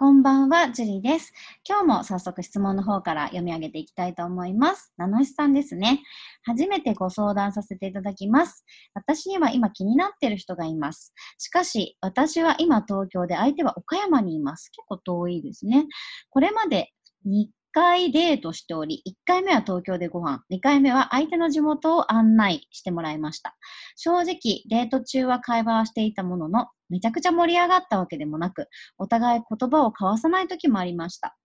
[0.00, 1.30] こんばんは、ジュリーです。
[1.68, 4.94] 今日も早速質問の方から読み上げていきたいと思います。
[4.96, 6.00] 名のしさんですね。
[6.42, 8.64] 初めてご相談させていただきます。
[8.94, 11.12] 私には今気になっている人がいます。
[11.36, 14.70] しかし、私は今東京で相手は岡山にいます。
[14.70, 15.84] 結構遠いですね。
[16.30, 16.92] これまで
[17.26, 23.54] 2回デートしており、1回目は東京でご飯、2回目は相手の地元を案内してもらいました。
[23.96, 31.36] 正直、デート中は会話はしていたものの、めちゃくちゃ盛り上がったわけでもなく、お互い言葉を交わさない時もありました。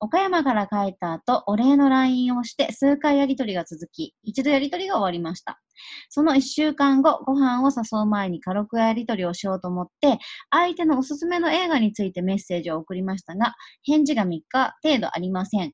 [0.00, 5.60] 岡山から帰った後、お礼の LINE をして数回やりとりが続き、一度やりとりが終わりました。
[6.08, 10.18] その一週間後、ご飯を誘う前に軽くやりとりをしようと思って、
[10.50, 15.72] 相手のおすすめの映画についてメッセージを送りましたが、返事が3日程度ありません。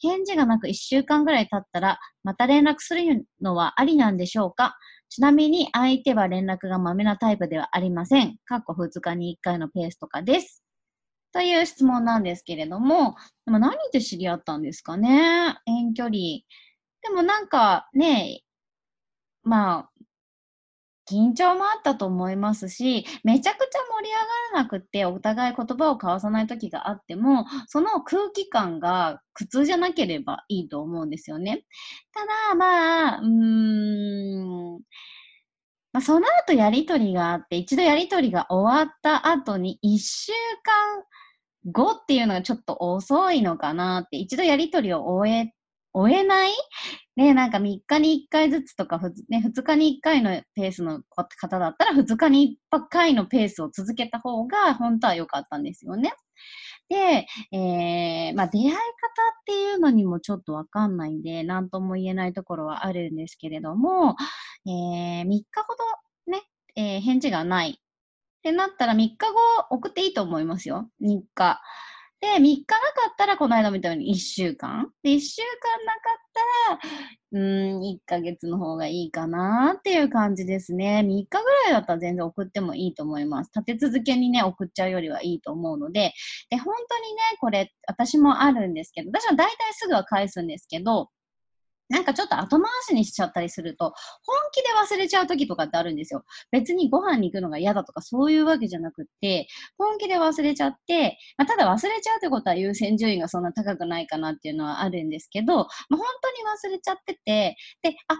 [0.00, 4.76] 返事がなく1週間ぐらい経ったら、また連絡するのはありなんでしょうか？
[5.08, 8.36] ちなみに相手は連絡がまめなタイプではありません。
[8.44, 10.62] 過去2日に1回のペースとかです。
[11.32, 13.14] という質問なんですけれども、
[13.46, 15.56] でも何で知り合ったんですかね？
[15.66, 16.12] 遠距離。
[17.02, 18.42] でもなんかね、
[19.44, 19.90] まあ、
[21.08, 31.64] 緊張もあったと思いますし、めちゃくちゃ盛り上がらなくって、お互い言葉を交わさない時があっても、その空気感が苦痛じゃなければいいと思うんですよね。
[32.12, 33.30] ただ、まあ、うーん、
[35.96, 40.30] まあ、その後やりとりがあって、一度やりとりが終わった後に、一週
[40.62, 45.54] 間後っていうのがちょっと遅いのかなって、一度やりとりを終え
[45.94, 46.50] 終えない？
[47.16, 56.12] ね、なんか3日に1回ずつとか、ね、2日に1回のペースの方だったら、2日に1回のペースを続けた方が、本当は良かったんですよね。
[56.88, 58.78] で、えー、まあ、出会い方っ
[59.44, 64.16] ていうのにもちょっとわかんないんで、なんとも言えないところはあるんですけれども、
[64.66, 65.74] えー、3日ほ
[66.26, 66.42] どね、
[66.76, 67.74] えー、返事がないっ
[68.42, 70.88] てなったら3日後送っていいと思いますよ。
[71.02, 71.60] 3日。
[72.20, 74.90] で、3日なかったら、この間みたいに1週間。
[75.02, 77.05] で、1週間なかったら、
[77.36, 81.02] うん、1ヶ月の方がいいかなっていう感じですね。
[81.04, 83.50] 3日ぐらいだったら全然送ってもいいと思います。
[83.54, 86.14] 立て続けにね、送っちゃうよりはいいと思うので。
[86.48, 91.10] で、本当にね、これ、私もあるんですけど、私は大体すぐは返すんですけど、
[91.88, 93.92] なんかちょっと後回しにしちゃったりすると、
[94.24, 96.24] 本気で忘れちゃう時とかってあるんですよ。
[96.50, 99.46] 別にご飯に行くのが嫌だとかそういうわけじゃなくって、
[99.78, 108.16] 本気で忘れちゃって、まあ、ただ忘れちゃうってことは優先順位がそんな高くないかなっていうのはあるんですけど、まあ、本当に忘れちゃってて、で、あ、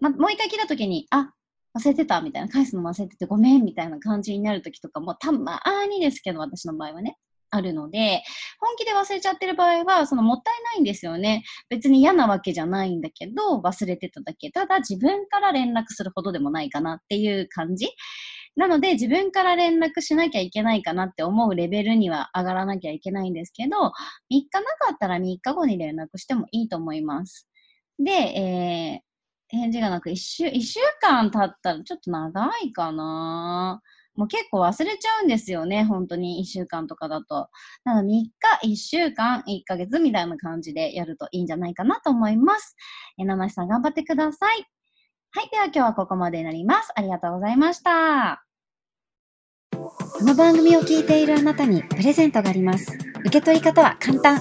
[0.00, 1.32] まあ、もう一回来た時に、あ、
[1.76, 7.18] 忘れてたみたいな、返すの忘れててごめんみたいな感じになる時とかもたまーにですけど、私の場合はね。
[7.56, 8.22] あるので、
[8.60, 11.44] 本気で忘れちゃってる場合は、そのもったいないんですよね。
[11.68, 14.50] 別に嫌なわけじゃないんだけど、忘れてただけ。
[14.50, 17.88] ただ自分から連絡するほどでもないかなっていう感じ。
[18.56, 23.90] なので、自分から連絡しなきゃいけないかなって思うレベルには上がらなきゃいけないんですけど、3
[24.30, 27.48] 日なかったら3日後に連絡してもいいと思います。
[27.98, 29.06] で、えー、
[29.48, 33.82] 返事がなく1週、1週間経ったらちょっと長いかな
[34.16, 37.48] もう結構忘れちゃうんですよね、本当に1週間とかだと。
[37.84, 38.22] なので3
[38.62, 42.76] 日、1週間、1ヶ月みたいな感じでやるといいんじゃないかなと思います。
[43.18, 44.66] えー、七さん頑張ってください。
[45.30, 46.92] はい、では今日はここまでになります。
[46.94, 48.42] ありがとうございました。
[49.70, 52.96] この番組を聞いているあなたにプレゼントがあります。
[53.20, 54.40] 受け取り方は簡単。